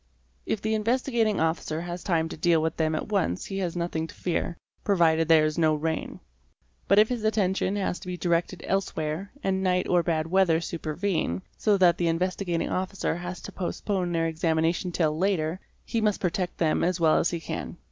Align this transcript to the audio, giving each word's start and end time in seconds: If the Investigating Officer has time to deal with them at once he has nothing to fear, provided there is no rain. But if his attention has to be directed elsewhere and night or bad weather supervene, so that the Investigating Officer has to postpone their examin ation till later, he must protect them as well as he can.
If 0.47 0.63
the 0.63 0.73
Investigating 0.73 1.39
Officer 1.39 1.81
has 1.81 2.03
time 2.03 2.27
to 2.29 2.35
deal 2.35 2.59
with 2.59 2.75
them 2.77 2.95
at 2.95 3.09
once 3.09 3.45
he 3.45 3.59
has 3.59 3.75
nothing 3.75 4.07
to 4.07 4.15
fear, 4.15 4.57
provided 4.83 5.27
there 5.27 5.45
is 5.45 5.59
no 5.59 5.75
rain. 5.75 6.19
But 6.87 6.97
if 6.97 7.09
his 7.09 7.23
attention 7.23 7.75
has 7.75 7.99
to 7.99 8.07
be 8.07 8.17
directed 8.17 8.63
elsewhere 8.65 9.31
and 9.43 9.61
night 9.61 9.87
or 9.87 10.01
bad 10.01 10.25
weather 10.25 10.59
supervene, 10.59 11.43
so 11.55 11.77
that 11.77 11.99
the 11.99 12.07
Investigating 12.07 12.71
Officer 12.71 13.15
has 13.17 13.41
to 13.41 13.51
postpone 13.51 14.11
their 14.11 14.27
examin 14.27 14.65
ation 14.65 14.91
till 14.91 15.15
later, 15.15 15.59
he 15.85 16.01
must 16.01 16.19
protect 16.19 16.57
them 16.57 16.83
as 16.83 16.99
well 16.99 17.19
as 17.19 17.29
he 17.29 17.39
can. 17.39 17.77